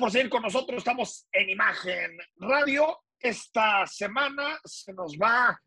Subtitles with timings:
[0.00, 0.78] por seguir con nosotros.
[0.78, 3.00] Estamos en Imagen Radio.
[3.18, 5.60] Esta semana se nos va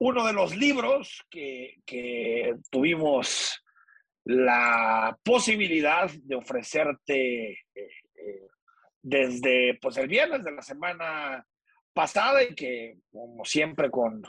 [0.00, 3.64] uno de los libros que, que tuvimos
[4.24, 8.48] la posibilidad de ofrecerte eh, eh,
[9.00, 11.42] desde pues, el viernes de la semana
[11.94, 14.22] pasada y que, como siempre, con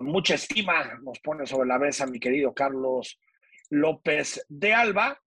[0.00, 3.20] mucha estima nos pone sobre la mesa mi querido Carlos
[3.70, 5.20] López de Alba.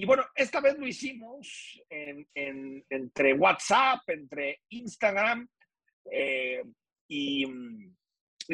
[0.00, 5.48] Y bueno, esta vez lo hicimos entre WhatsApp, entre Instagram,
[6.08, 6.62] eh,
[7.08, 7.44] y,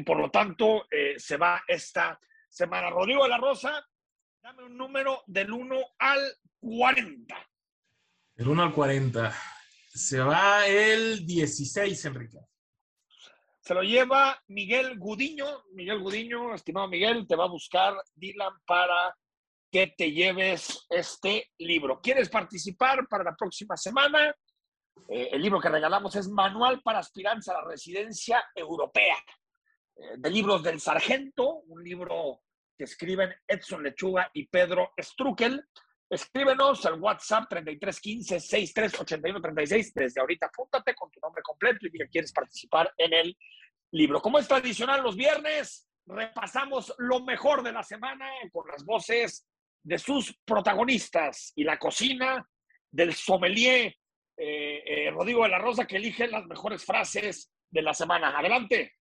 [0.06, 2.88] por lo tanto eh, se va esta semana.
[2.88, 3.86] Rodrigo de la Rosa,
[4.42, 6.20] dame un número del 1 al
[6.60, 7.50] 40.
[8.36, 9.36] El 1 al 40.
[9.92, 12.38] Se va el 16, Enrique.
[13.60, 15.64] Se lo lleva Miguel Gudiño.
[15.74, 19.14] Miguel Gudiño, estimado Miguel, te va a buscar Dylan para
[19.74, 22.00] que te lleves este libro.
[22.00, 24.32] ¿Quieres participar para la próxima semana?
[25.08, 29.16] Eh, el libro que regalamos es Manual para aspirantes a la residencia europea,
[29.96, 32.42] eh, de libros del sargento, un libro
[32.78, 35.60] que escriben Edson Lechuga y Pedro Struckel.
[36.08, 39.92] Escríbenos al WhatsApp 3315 638136.
[39.92, 43.36] Desde ahorita apúntate con tu nombre completo y que quieres participar en el
[43.90, 44.22] libro.
[44.22, 49.48] Como es tradicional los viernes, repasamos lo mejor de la semana con las voces
[49.84, 52.48] de sus protagonistas y la cocina
[52.90, 53.94] del sommelier
[54.36, 58.36] eh, eh, Rodrigo de la Rosa que elige las mejores frases de la semana.
[58.36, 58.92] Adelante.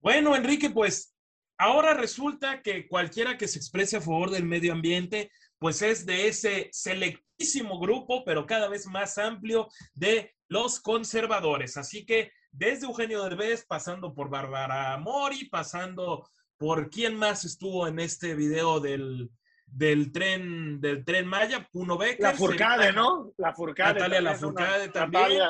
[0.00, 1.14] Bueno, Enrique, pues
[1.58, 6.28] ahora resulta que cualquiera que se exprese a favor del medio ambiente, pues es de
[6.28, 11.76] ese selectísimo grupo, pero cada vez más amplio de los conservadores.
[11.76, 17.98] Así que desde Eugenio Derbez, pasando por Bárbara Mori, pasando por quién más estuvo en
[17.98, 19.30] este video del,
[19.74, 22.20] del tren, del tren Maya, Puno Becker.
[22.20, 23.32] La Furcade, ¿no?
[23.38, 23.94] La Furcade.
[23.94, 25.42] Natalia La Furcade también.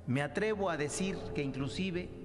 [0.06, 2.23] Me atrevo a decir que inclusive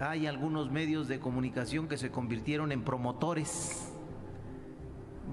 [0.00, 3.92] hay algunos medios de comunicación que se convirtieron en promotores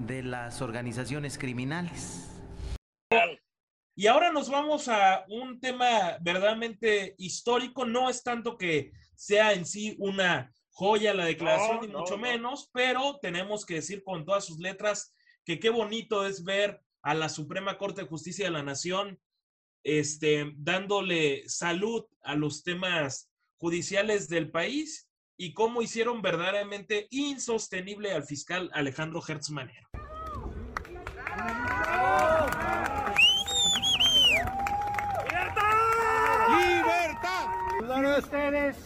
[0.06, 2.30] de las organizaciones criminales.
[3.94, 7.86] Y ahora nos vamos a un tema verdaderamente histórico.
[7.86, 13.18] No es tanto que sea en sí una joya la declaración, ni mucho menos, pero
[13.22, 17.78] tenemos que decir con todas sus letras que qué bonito es ver a la Suprema
[17.78, 19.18] Corte de Justicia de la Nación
[19.82, 25.08] este, dándole salud a los temas judiciales del país
[25.38, 29.88] y cómo hicieron verdaderamente insostenible al fiscal Alejandro Hertz Manero.
[36.48, 38.18] ¡Libertad!
[38.18, 38.76] ustedes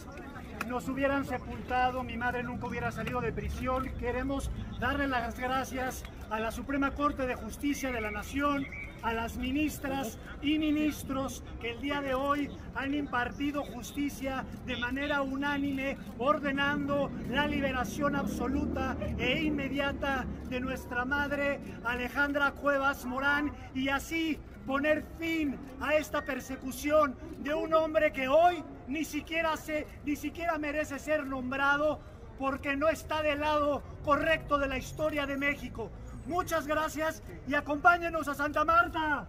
[0.71, 3.91] nos hubieran sepultado, mi madre nunca hubiera salido de prisión.
[3.99, 4.49] Queremos
[4.79, 8.65] darle las gracias a la Suprema Corte de Justicia de la Nación,
[9.01, 15.21] a las ministras y ministros que el día de hoy han impartido justicia de manera
[15.21, 24.39] unánime, ordenando la liberación absoluta e inmediata de nuestra madre Alejandra Cuevas Morán y así
[24.65, 30.57] poner fin a esta persecución de un hombre que hoy ni siquiera se ni siquiera
[30.57, 31.99] merece ser nombrado
[32.37, 35.89] porque no está del lado correcto de la historia de México.
[36.25, 39.27] Muchas gracias y acompáñenos a Santa Marta.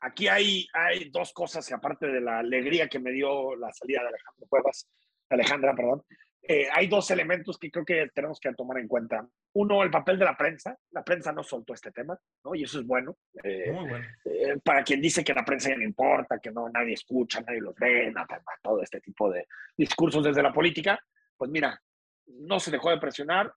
[0.00, 4.08] Aquí hay, hay dos cosas, aparte de la alegría que me dio la salida de
[4.08, 4.88] Alejandro Cuevas,
[5.30, 6.02] Alejandra, perdón,
[6.42, 9.24] eh, hay dos elementos que creo que tenemos que tomar en cuenta.
[9.54, 10.76] Uno, el papel de la prensa.
[10.90, 12.54] La prensa no soltó este tema, ¿no?
[12.54, 13.16] Y eso es bueno.
[13.44, 14.06] Eh, Muy bueno.
[14.42, 17.60] Eh, para quien dice que la prensa ya no importa, que no nadie escucha, nadie
[17.60, 19.46] los ve, nada, todo este tipo de
[19.76, 20.98] discursos desde la política,
[21.36, 21.80] pues mira,
[22.26, 23.52] no se dejó de presionar.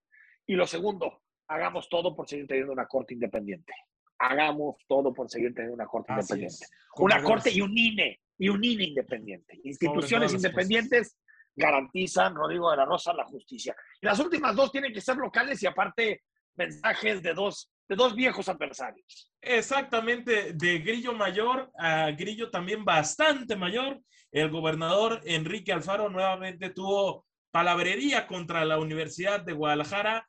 [0.45, 3.73] Y lo segundo, hagamos todo por seguir teniendo una corte independiente.
[4.19, 6.65] Hagamos todo por seguir teniendo una corte Así independiente.
[6.65, 6.71] es.
[6.97, 9.59] Una corte y un INE, y un INE independiente.
[9.63, 11.17] Instituciones independientes
[11.55, 13.75] garantizan, Rodrigo de la Rosa, la justicia.
[14.01, 16.23] Y las últimas dos tienen que ser locales y aparte
[16.55, 19.31] mensajes de dos, de dos viejos adversarios.
[19.41, 23.99] Exactamente, de Grillo mayor a Grillo también bastante mayor.
[24.31, 30.27] El gobernador Enrique Alfaro nuevamente tuvo palabrería contra la Universidad de Guadalajara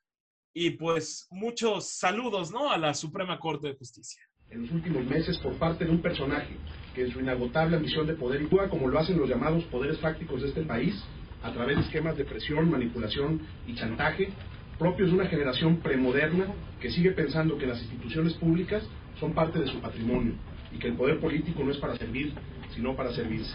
[0.53, 2.70] y pues muchos saludos, ¿no?
[2.70, 4.23] A la Suprema Corte de Justicia.
[4.49, 6.56] en los últimos meses por parte de un personaje
[6.94, 10.41] que en su inagotable ambición de poder actúa como lo hacen los llamados poderes fácticos
[10.43, 10.94] de este país,
[11.43, 14.29] a través de esquemas de presión, manipulación y chantaje,
[14.78, 16.46] propios de una generación premoderna
[16.81, 18.82] que sigue pensando que las instituciones públicas
[19.19, 20.34] son parte de su patrimonio
[20.73, 22.34] y que el poder político no es para servir,
[22.75, 23.55] sino para servirse.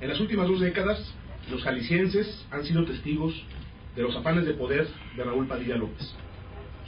[0.00, 1.14] En las últimas dos décadas,
[1.50, 3.34] los jaliscienses han sido testigos
[3.94, 6.14] de los afanes de poder de Raúl Padilla López.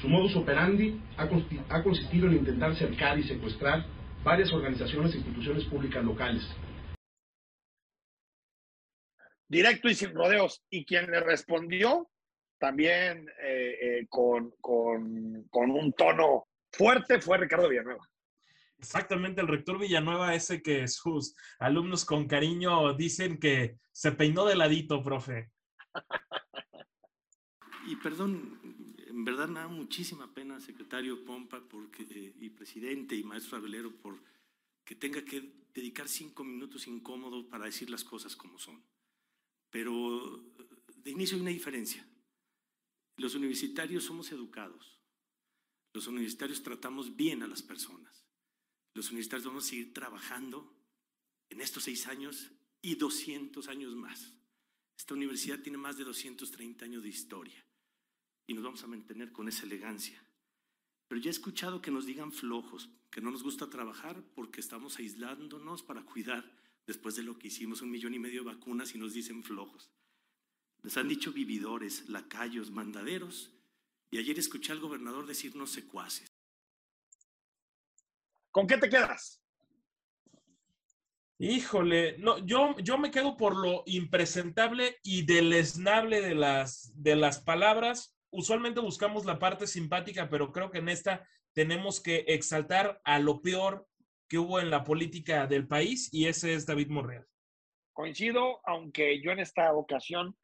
[0.00, 3.84] Su modus operandi ha, consistido en intentar cercar y secuestrar
[4.24, 6.42] varias organizaciones e instituciones públicas locales.
[9.48, 10.62] Directo y sin rodeos.
[10.70, 12.08] Y quien le respondió
[12.62, 18.08] también eh, eh, con, con, con un tono fuerte fue Ricardo Villanueva.
[18.78, 24.54] Exactamente, el rector Villanueva, ese que sus alumnos con cariño dicen que se peinó de
[24.54, 25.50] ladito, profe.
[27.84, 28.60] Y perdón,
[29.08, 34.22] en verdad me da muchísima pena, secretario Pompa porque, y presidente y maestro Abelero, por
[34.84, 38.80] que tenga que dedicar cinco minutos incómodos para decir las cosas como son.
[39.68, 40.44] Pero
[40.94, 42.06] de inicio hay una diferencia.
[43.16, 44.98] Los universitarios somos educados.
[45.92, 48.26] Los universitarios tratamos bien a las personas.
[48.94, 50.74] Los universitarios vamos a seguir trabajando
[51.50, 52.50] en estos seis años
[52.80, 54.34] y 200 años más.
[54.96, 57.64] Esta universidad tiene más de 230 años de historia
[58.46, 60.22] y nos vamos a mantener con esa elegancia.
[61.08, 64.98] Pero ya he escuchado que nos digan flojos, que no nos gusta trabajar porque estamos
[64.98, 66.56] aislándonos para cuidar
[66.86, 69.90] después de lo que hicimos un millón y medio de vacunas y nos dicen flojos.
[70.82, 73.55] Les han dicho vividores, lacayos, mandaderos
[74.11, 76.29] y ayer escuché al gobernador decirnos secuaces.
[78.50, 79.43] ¿Con qué te quedas?
[81.38, 87.40] Híjole, no, yo, yo me quedo por lo impresentable y deleznable de las, de las
[87.40, 88.17] palabras.
[88.31, 93.40] Usualmente buscamos la parte simpática, pero creo que en esta tenemos que exaltar a lo
[93.40, 93.88] peor
[94.29, 97.26] que hubo en la política del país y ese es David Monreal.
[97.93, 100.37] Coincido, aunque yo en esta ocasión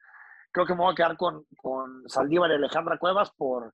[0.51, 3.73] creo que me voy a quedar con, con Saldívar y Alejandra Cuevas por,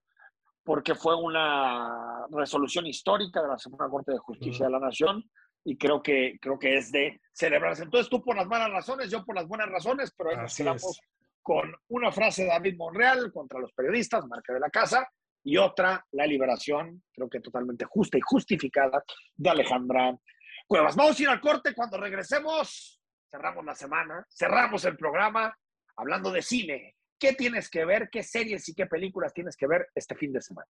[0.63, 5.23] porque fue una resolución histórica de la Suprema Corte de Justicia de la Nación
[5.63, 7.83] y creo que, creo que es de celebrarse.
[7.83, 10.83] Entonces tú por las malas razones, yo por las buenas razones, pero ahí nos quedamos
[10.83, 10.99] es.
[11.41, 15.07] con una frase de David Monreal contra los periodistas, marca de la casa,
[15.43, 19.03] y otra, la liberación, creo que totalmente justa y justificada,
[19.35, 20.17] de Alejandra
[20.65, 20.95] Cuevas.
[20.95, 22.99] Vamos a ir al corte cuando regresemos.
[23.29, 25.55] Cerramos la semana, cerramos el programa
[25.97, 26.95] hablando de cine.
[27.19, 28.09] ¿Qué tienes que ver?
[28.11, 30.69] ¿Qué series y qué películas tienes que ver este fin de semana?